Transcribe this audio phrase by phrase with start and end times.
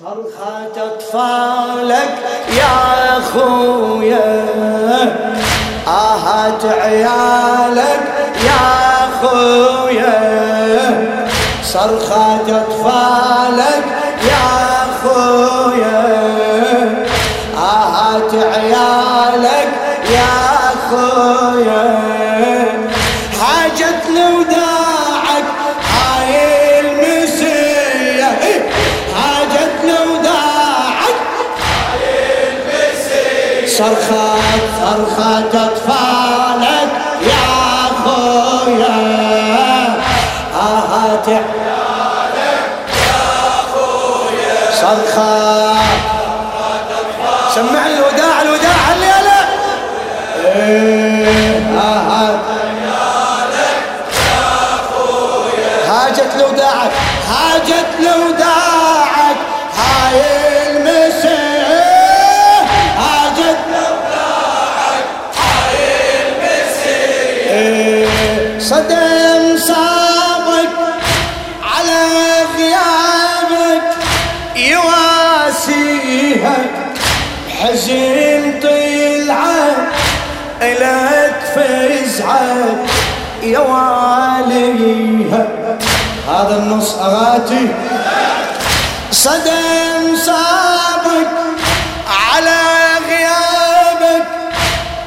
[0.00, 2.18] صرخة أطفالك
[2.58, 4.46] يا أخويا.
[5.88, 8.00] آهات عيالك
[8.44, 8.66] يا
[9.08, 10.18] أخويا.
[11.62, 13.77] صرخة أطفالك
[33.78, 36.90] صرخات صرخات أطفالك.
[37.22, 37.46] يا
[37.90, 38.96] أخويا
[40.54, 41.26] آهات
[44.72, 45.74] صرخة
[47.54, 49.40] سمع الوداع الوداع الليلة.
[50.56, 52.38] إيه آه
[55.88, 56.92] هاجت لوداعك
[57.28, 58.57] هاجت لوداعك.
[89.28, 91.28] صدم صابك
[92.08, 92.60] على
[93.08, 94.26] غيابك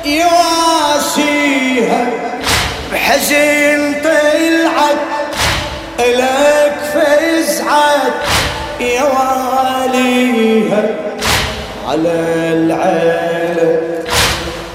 [0.06, 2.06] يواسيها
[2.94, 4.98] بحزن طلعت
[6.00, 8.14] إلك فزعت
[8.80, 10.84] يا واليها
[11.88, 12.20] على
[12.54, 13.80] العيلة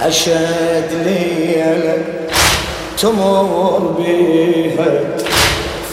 [0.02, 1.98] أشد ليلة
[2.98, 5.00] تمر بيها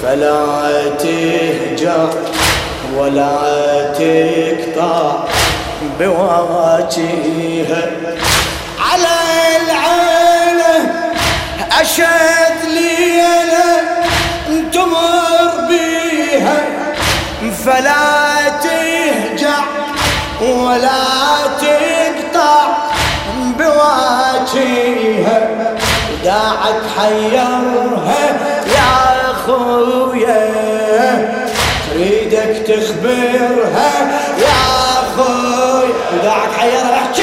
[0.02, 2.10] فلا تهجر
[2.98, 5.24] ولا تقطع
[6.00, 7.92] بواجهها
[8.80, 9.16] على
[9.66, 10.92] العيلة
[11.82, 13.74] أشد ليلة
[14.74, 16.58] تمر بيها
[17.66, 19.64] فلا تهجع
[20.42, 21.04] ولا
[21.62, 22.68] تقطع
[23.58, 25.40] بواجهها.
[26.24, 28.33] داعك حيرها
[33.24, 33.92] تخبرها
[34.38, 34.60] يا
[35.00, 37.22] اخويا داعك حيرها احكي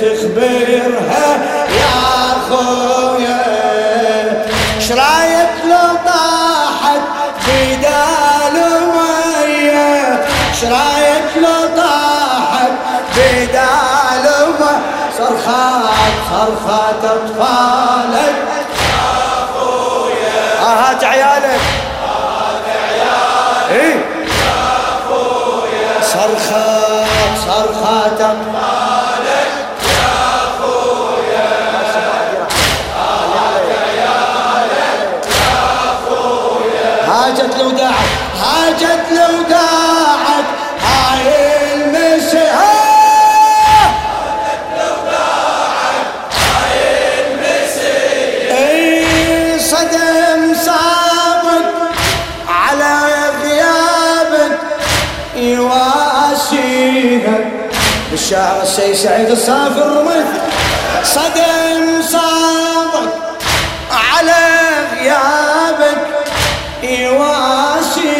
[0.00, 1.26] تخبرها.
[1.80, 1.96] يا
[2.36, 3.42] اخويا
[4.88, 7.00] شرايك لو طاحت
[10.60, 12.72] شرايك لو طاحت
[15.18, 17.79] صرخات صرخات اطفالك
[58.30, 60.24] الشاعر السيد سعيد الصافي الرمي
[61.04, 63.12] صدم صابك
[63.90, 64.46] على
[64.94, 65.98] غيابك
[66.82, 68.12] يواسيها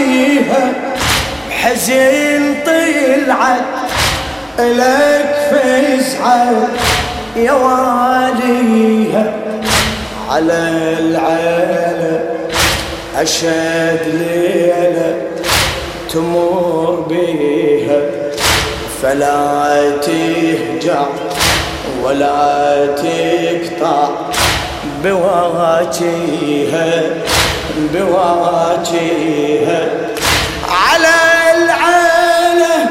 [1.50, 3.60] حزين طلعت
[4.58, 6.68] لك فزعت
[7.36, 9.32] يا واليها
[10.30, 10.58] على
[10.98, 12.20] العالم
[13.16, 15.16] أشد ليلة
[16.12, 18.29] تمر بيها.
[19.02, 21.04] فلا تهجع
[22.02, 24.08] ولا تقطع
[25.04, 27.02] بواجهها
[27.94, 29.88] بواجهها
[30.68, 31.16] على
[31.64, 32.90] العالم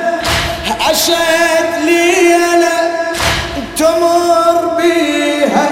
[0.89, 2.77] أشد ليلة
[3.77, 5.69] تمر بيها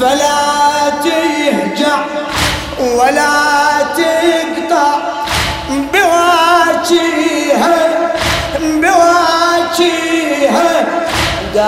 [0.00, 0.47] فلا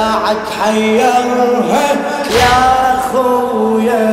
[0.00, 1.96] داعك حيرها.
[2.40, 2.58] يا
[2.98, 4.06] أخويا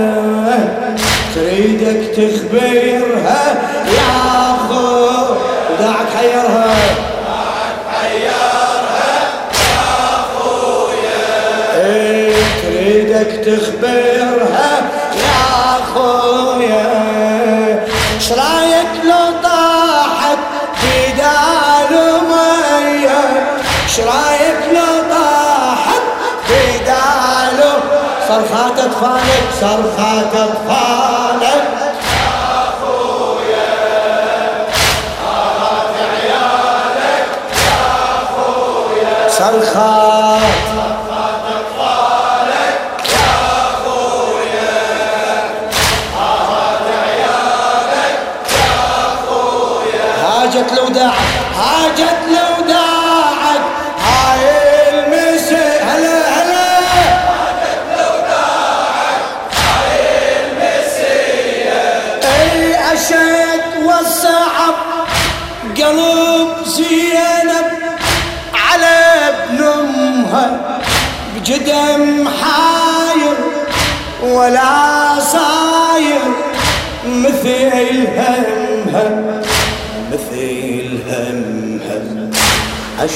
[1.36, 3.44] تريدك تخبرها.
[3.98, 4.12] يا
[4.56, 5.38] أخويا
[5.80, 6.76] داعك حيرها.
[11.76, 12.34] إيه
[28.98, 31.68] أطفالك صرخات أطفالك
[39.30, 40.17] صرخات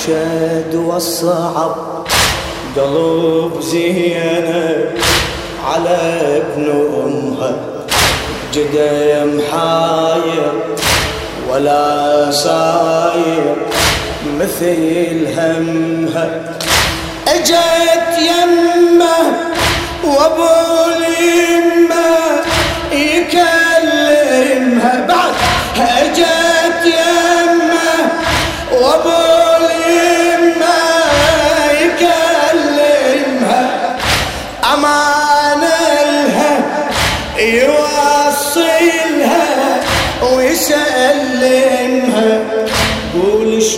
[0.02, 1.76] أشد والصعب.
[2.78, 5.00] قلب زينب
[5.66, 5.98] على
[6.38, 6.66] ابن
[7.06, 7.56] أمها.
[8.54, 10.52] جدم حاير
[11.50, 13.56] ولا صاير
[14.40, 16.28] مثل همها.
[17.28, 19.24] أجت يمه
[20.04, 20.50] وأبو
[20.98, 22.18] اليمه
[22.92, 24.94] يكلمها.
[25.08, 25.34] بعد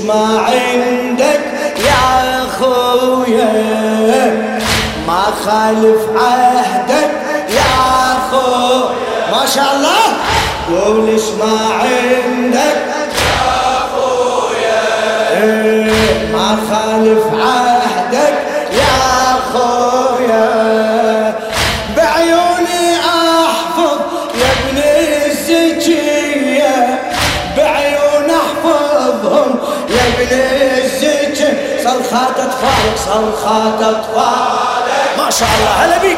[0.07, 1.41] ما عندك
[1.77, 3.51] يا خويا
[5.07, 7.11] ما خالف عهدك
[7.49, 8.89] يا خو
[9.31, 10.03] ما شاء الله.
[10.69, 12.77] قولش ما عندك
[13.15, 15.87] يا خويا
[16.33, 17.32] ما خالف
[32.63, 35.85] اطفالك صرخات اطفالك ما شاء الله.
[35.85, 36.17] هلا بيك.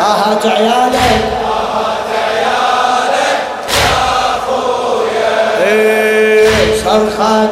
[0.00, 1.40] آهات عيالك
[5.62, 7.50] إيه، صرخات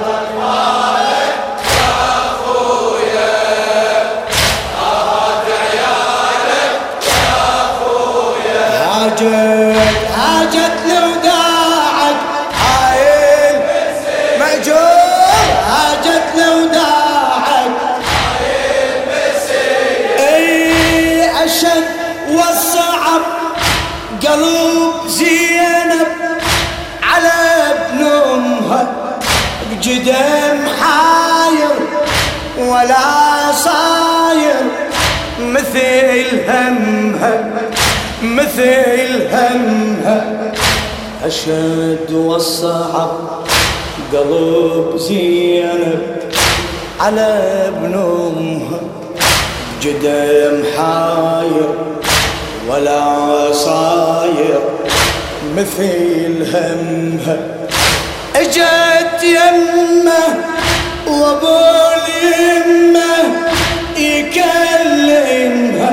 [30.09, 31.75] بجدم حاير
[32.59, 34.63] ولا صاير
[35.41, 37.51] مثل همها
[38.23, 40.53] مثل همها.
[41.25, 43.11] أشد والصعب
[44.13, 46.03] قلب زينب
[47.01, 48.81] على ابن أمها.
[49.83, 51.69] جدم حاير
[52.71, 54.61] ولا صاير
[55.57, 57.68] مثل همها.
[58.41, 60.29] أجت يمه
[61.07, 61.59] وابو
[62.07, 63.19] اليمه
[63.97, 65.93] يكلمها.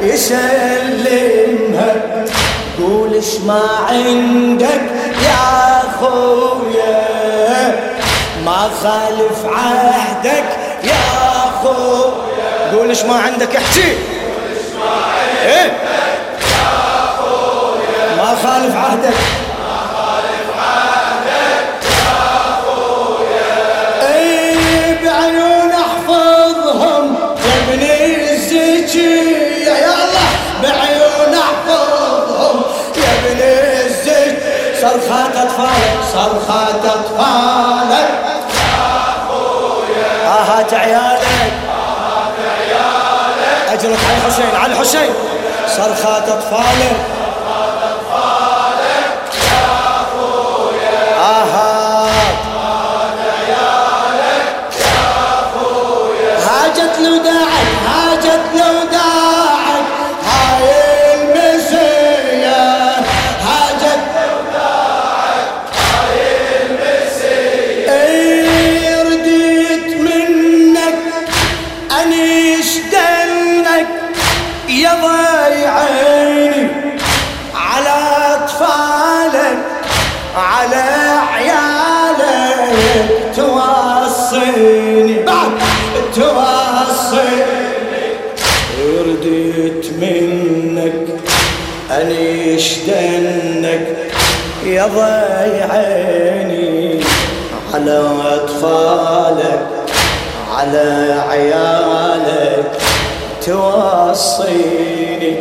[0.02, 1.90] يسلمها.
[2.78, 4.91] قولش ما عندك
[8.62, 10.44] ما خالف عهدك
[10.84, 13.96] يا خويا قولش ما عندك احكي.
[15.46, 15.72] إيه؟
[18.16, 19.14] ما خالف عهدك.
[43.82, 45.10] اجرك على الحسين على الحسين
[45.66, 46.96] صرخات اطفالك
[94.66, 97.00] يا ضي عيني
[97.74, 98.02] على
[98.34, 99.66] أطفالك
[100.56, 102.70] على عيالك
[103.46, 105.34] توصيني.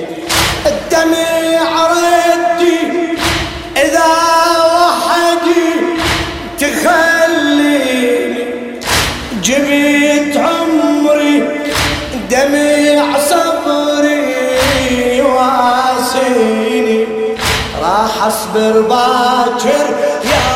[18.52, 19.88] اصبر باكر
[20.24, 20.52] يا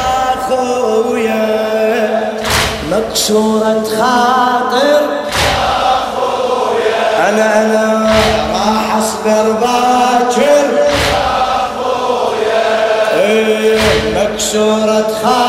[0.50, 2.34] خويا.
[2.92, 5.02] مكسورة خاطر
[6.16, 8.10] خويا أنا أنا
[8.54, 10.66] راح أصبر باكر.
[11.12, 13.80] يا خويا إيه
[14.16, 15.45] مكسورة خاطر.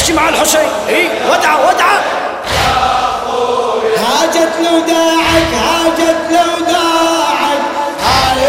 [0.00, 0.68] احكي مع الحسين.
[0.88, 2.00] إي ودعه ودعه.
[3.98, 7.62] هاجت لو داعك هاجت لو داعك.
[8.04, 8.42] هاي.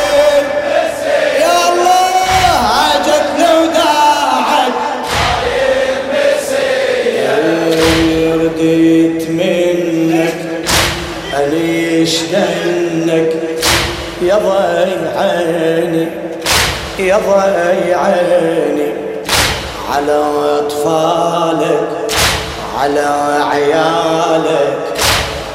[1.41, 2.05] يا الله
[2.73, 4.73] هاجت لو داعك.
[7.27, 10.35] هاي رديت منك
[11.33, 13.31] أليش دنك؟
[14.21, 16.07] يا ضي عيني
[16.99, 18.90] يا ضي عيني.
[19.91, 20.23] على
[20.59, 21.89] أطفالك
[22.79, 23.09] على
[23.51, 24.77] عيالك.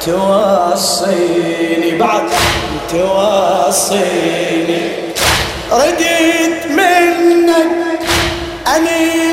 [0.07, 2.29] توصيني بعد
[2.91, 4.83] توصيني.
[5.73, 8.01] رديت منك
[8.77, 9.26] أنيش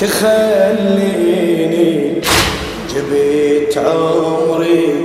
[0.00, 1.90] تخليني
[2.94, 5.04] جبت عمري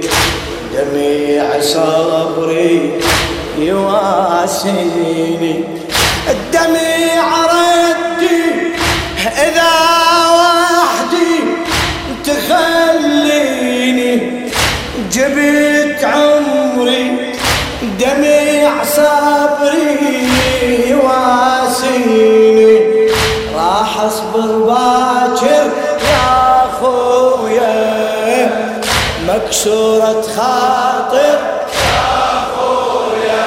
[0.75, 2.91] دميع صبري
[3.59, 5.55] يواسيني.
[6.29, 7.40] الدمع
[29.51, 31.39] مكسورة خاطر.
[31.73, 33.43] يا خويا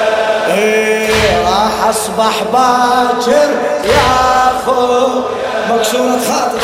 [1.45, 3.49] راح أصبح باكر
[3.83, 5.25] يا خويا
[5.69, 6.59] مكسورة خاطر.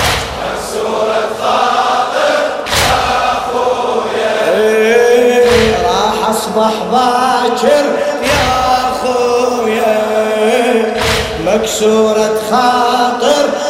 [4.54, 7.86] إيه، راح أصبح باكر
[8.24, 10.02] يا خويا
[11.46, 13.61] مكسورة خاطر.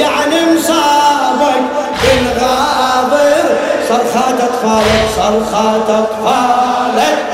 [0.00, 1.62] يفجعني مصابك
[2.02, 3.56] بالغاضر
[3.88, 7.30] صرخات أطفالك صرخات أطفالك.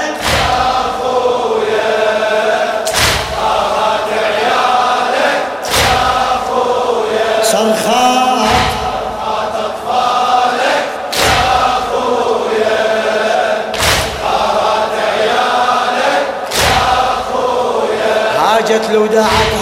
[18.56, 19.55] هاجت لو داعت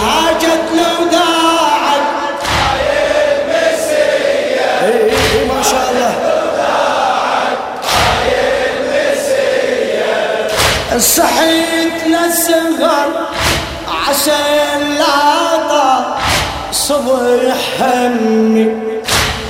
[10.99, 13.27] صحيت للصغر
[14.07, 14.31] عسى
[14.81, 16.15] اللاطة
[16.71, 18.67] صبح همي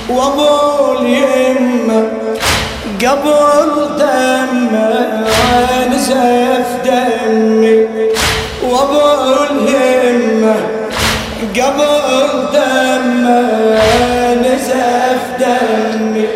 [0.08, 2.08] وابو اليمه
[3.00, 5.24] قبل دمه
[5.90, 7.86] نزف دمي
[8.62, 10.56] وابو اليمه
[11.56, 13.40] قبل دمه
[14.34, 16.28] نزف دمي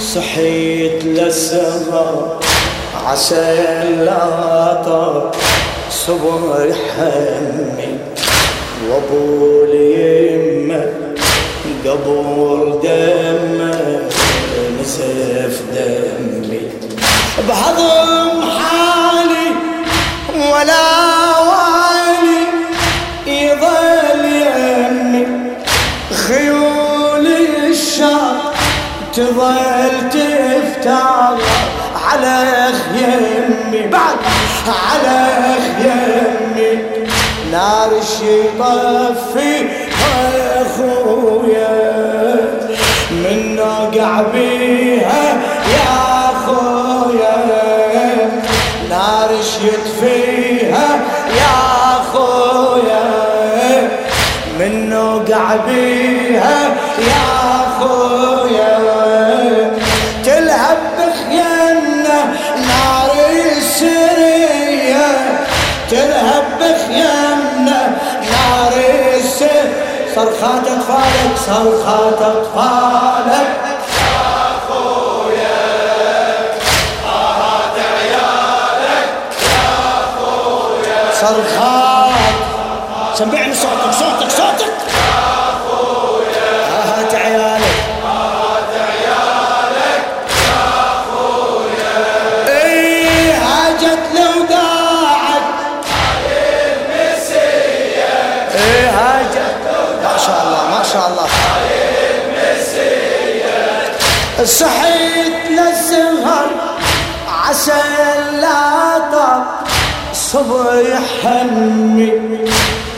[0.00, 2.39] صحيت للصغر
[3.10, 4.82] عسى لا
[5.90, 7.98] صبر حمي
[8.88, 10.82] وابو اليمه
[11.84, 14.08] قبور دمه
[14.80, 16.62] نسف دمي.
[17.48, 19.48] بهضم حالي
[20.52, 21.10] ولا
[24.16, 25.26] يمي.
[26.26, 27.26] خيول
[27.70, 28.36] الشر
[29.14, 31.38] تظل تفتر
[32.06, 32.70] على
[33.92, 34.16] بعد
[34.68, 35.26] على
[35.82, 36.82] خيمي
[37.52, 39.68] نار الشيطفي
[40.62, 42.00] أخويا.
[43.10, 45.40] من نوقع بيها
[45.74, 47.36] يا أخويا.
[48.90, 49.30] نار
[49.64, 51.00] يطفيها
[51.36, 51.56] يا
[52.00, 53.10] أخويا.
[54.58, 56.76] من نوقع بيها
[70.60, 73.60] صرخات اطفالك صرخات اطفالك
[81.20, 82.34] صرخات
[83.14, 83.79] سمعني صوتك
[104.44, 106.50] صحيت للسهر
[107.28, 107.82] عسى
[108.40, 109.44] لا طاب
[110.12, 112.12] صبح همي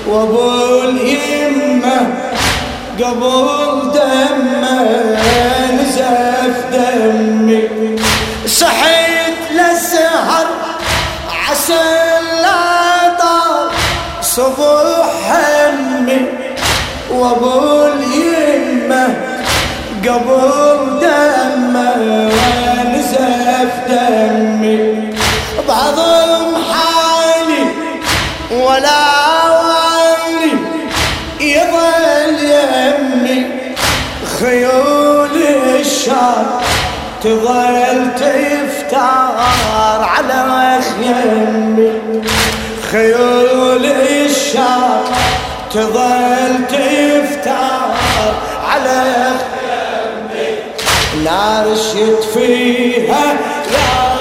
[0.08, 2.14] وابو اليمه
[2.99, 4.82] قبل دمه
[5.73, 7.69] نزف دمي.
[8.47, 10.47] صحيت للسهر
[11.50, 13.71] عسى لا طال
[14.23, 16.26] صبح همي
[17.10, 19.14] وابو اليمه
[20.08, 20.61] قبل
[38.93, 41.93] تفتار على خيمي
[42.91, 45.05] خيول الشام
[45.71, 47.95] تظل تفتار
[48.69, 49.05] على
[49.39, 50.55] خيمي
[51.25, 53.25] نار شت فيها
[53.73, 54.11] يا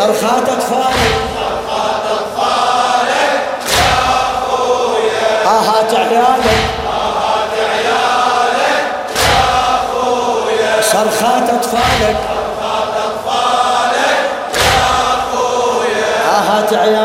[0.00, 0.94] صرخات اطفال
[5.46, 8.84] آهات عيالك آهات عيالك
[9.16, 12.16] يا أخويا صرخات أطفالك
[12.60, 16.99] صرخات أطفالك يا أخويا آهات عيالك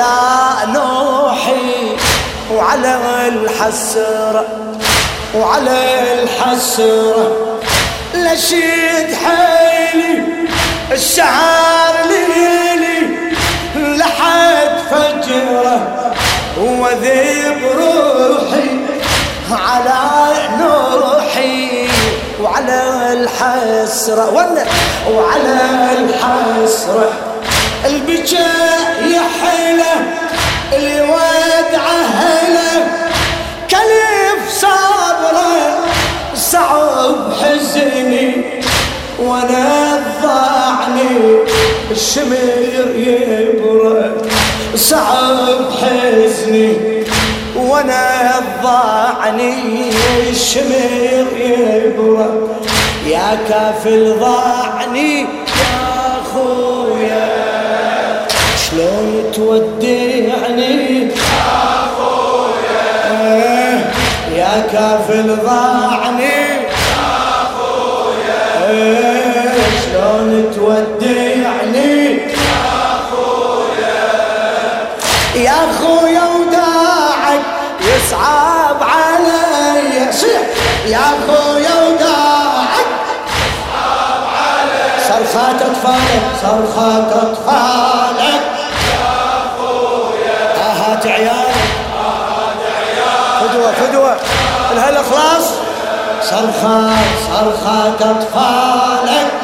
[0.00, 1.96] على نوحي
[2.52, 4.46] وعلى الحسرة
[5.34, 7.58] وعلى الحسرة
[8.14, 10.22] لشيد حيلي
[10.92, 13.16] السهر ليلي
[13.76, 16.14] لحد فجرة
[16.58, 18.70] وذيب روحي
[19.50, 21.88] على نوحي
[22.42, 24.30] وعلى الحسرة
[25.10, 25.58] وعلى
[25.98, 27.27] الحسرة.
[27.84, 29.92] البكاء يحلى
[30.72, 32.84] الودع هلا
[33.70, 35.78] كلف صبره
[36.34, 38.32] صعب حزني
[39.18, 41.18] وأنا ضاعني
[41.90, 44.26] الشمير يبرد.
[44.76, 46.76] صعب حزني
[47.56, 48.30] وأنا
[48.62, 49.90] ضاعني
[50.30, 52.48] الشمر يبرد.
[53.06, 55.26] يا كافل ضاعني
[58.70, 62.88] شلون تودعني يا خويا
[64.36, 66.40] يا كافل ضاعني.
[66.64, 68.42] يا خويا
[69.84, 72.18] شلون تودعني
[72.56, 73.98] يا خويا
[75.34, 76.28] يا خويا
[77.80, 79.98] يصعب علي.
[80.86, 82.88] يا خويا وداعك
[83.44, 84.88] يصعب علي.
[85.08, 88.17] صرخات أطفالك صرخات أطفالك.
[93.72, 94.16] فدوة فدوة
[94.72, 95.44] الهالإخلاص
[96.22, 99.37] صرخات صرخات أطفالك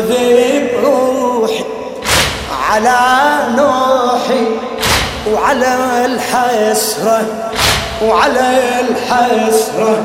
[0.00, 1.64] وذيب روحي
[2.70, 2.98] على
[3.56, 4.44] نوحي
[5.32, 7.26] وعلى الحسرة
[8.02, 10.02] وعلى الحسرة.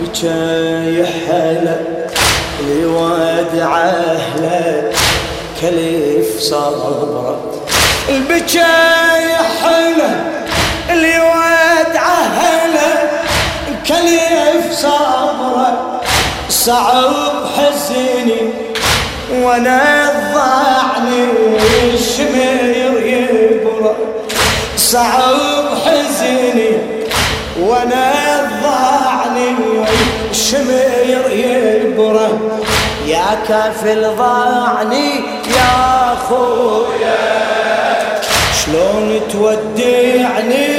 [0.00, 1.80] بجاي حلا
[2.60, 4.92] لودع أهله
[5.60, 7.38] كليف صبرك
[8.08, 10.10] البجاي حلا
[10.90, 13.10] اللي ودع أهله
[13.88, 15.78] كليف صبرك
[16.48, 18.65] صعب حزني
[19.32, 21.24] وأنا ضاعني
[21.94, 23.96] الشمير يبرى
[24.76, 26.70] صعب حزني
[27.60, 28.12] وأنا
[28.62, 29.54] ضاعني
[30.30, 32.28] الشمير يبرى.
[33.06, 35.14] يا كافل ضاعني
[35.56, 37.16] يا خويا
[38.64, 40.75] شلون تودعني؟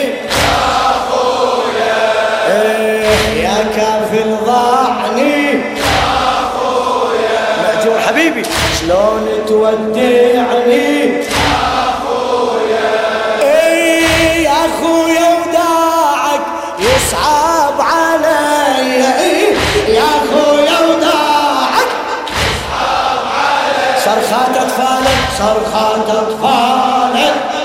[8.88, 10.88] شلون تودعني.
[13.44, 14.04] أي
[14.44, 16.42] يا أخويا وداعك
[16.80, 19.04] يصعب علي.
[24.06, 27.57] صرخات أطفالك صرخات أطفالك.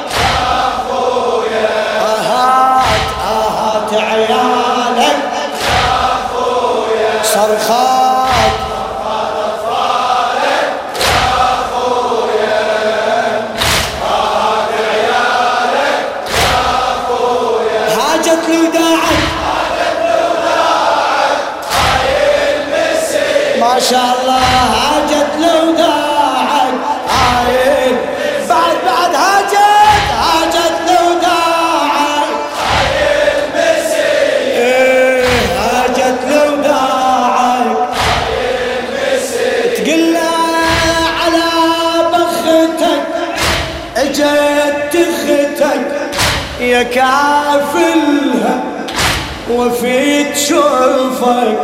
[49.66, 51.58] وفي تشوفك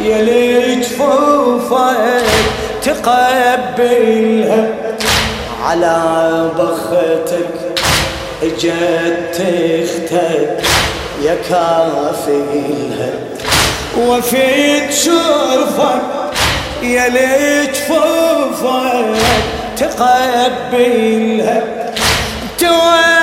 [0.00, 2.24] يا ليت جفوفك
[2.82, 4.68] تقبلها.
[5.64, 7.48] على بختك
[8.42, 10.62] اجت تختك
[11.22, 13.10] يا كافلها
[13.98, 16.02] وفي تشوفك
[16.82, 19.16] يا ليت جفوفك
[19.76, 21.62] تقبلها.
[22.58, 23.21] تودعها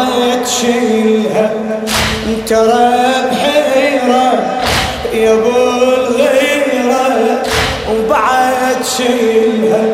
[0.00, 1.50] وبعد شيلها
[2.46, 4.32] ترى بحيرة
[5.14, 7.42] يا ابو الغيرة
[7.90, 9.84] وبعد شيلها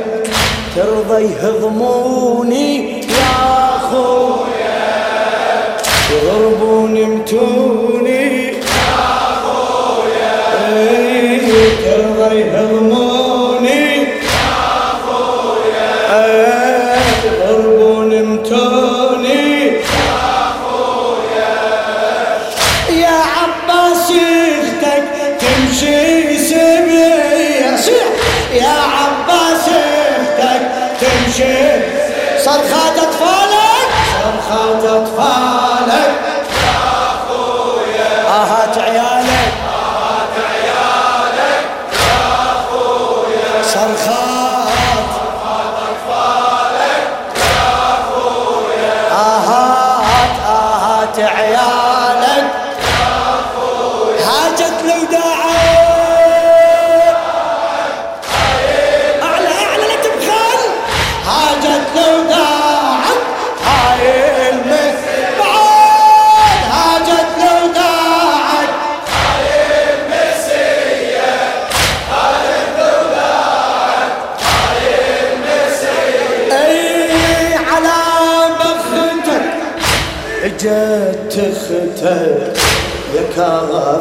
[0.76, 5.76] ترضى يهضموني يا خويا
[6.12, 7.85] يضربوني متوني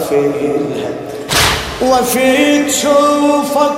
[0.10, 0.90] كافيلها
[1.82, 3.78] وفي تشوفك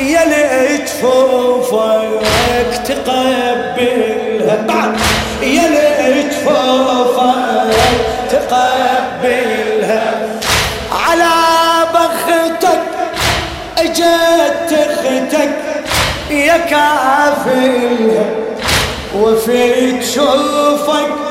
[0.00, 4.64] يا ليت فوفك تقبلها.
[4.68, 4.94] بعد
[5.42, 7.76] يا ليت فوفك
[8.30, 10.12] تقبلها.
[10.92, 11.34] على
[11.94, 12.80] بختك
[13.78, 15.56] اجت تختك
[16.30, 18.24] يا كافيلها
[19.16, 21.29] وفي تشوفك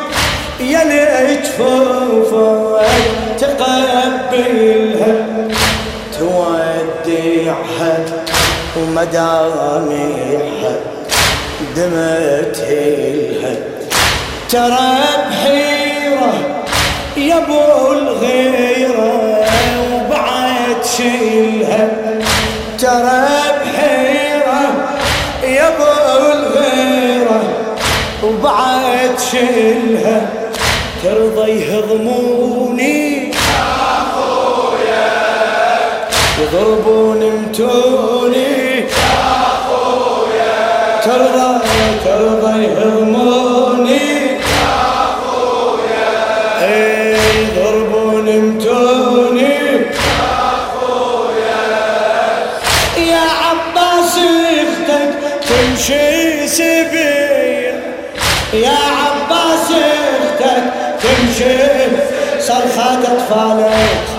[0.59, 2.87] يا ليت فوفك
[3.39, 5.13] تقبلها.
[6.19, 8.05] توديعها
[8.77, 10.75] ومدامعها
[11.75, 13.55] دمت هيلها.
[14.49, 14.97] ترى
[15.29, 16.33] بحيرة
[17.17, 19.45] يا أبو الغيرة
[19.93, 21.89] وبعد شيلها.
[22.79, 23.27] ترى
[23.61, 24.61] بحيرة
[25.43, 25.91] يا أبو
[26.33, 27.41] الغيرة
[28.23, 30.38] وبعد شيلها.
[31.03, 33.31] ترضى يهضموني
[36.39, 38.85] يضربون متوني يا
[39.43, 41.59] اخويا ترضى
[42.05, 46.11] ترضى يهضموني يا اخويا
[46.61, 48.27] اي يضربون
[49.47, 49.91] يا
[50.55, 51.65] اخويا
[52.97, 54.15] يا عباس
[54.59, 55.13] أختك
[55.49, 57.75] تمشي سبيل.
[58.53, 59.18] يا عباس
[62.59, 64.18] صرخات اطفالك